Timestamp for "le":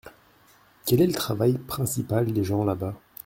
1.05-1.13